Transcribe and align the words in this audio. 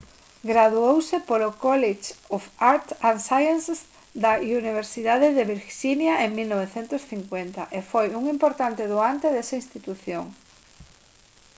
graduouse 0.51 1.15
polo 1.29 1.49
college 1.65 2.05
of 2.35 2.43
arts 2.71 2.89
& 3.09 3.25
sciences 3.27 3.79
da 4.23 4.33
universidade 4.59 5.27
de 5.37 5.43
virxinia 5.53 6.13
en 6.25 6.29
1950 6.37 7.63
e 7.77 7.79
foi 7.91 8.07
un 8.19 8.23
importante 8.35 8.83
doante 8.93 9.27
desa 9.35 9.59
institución 9.61 10.25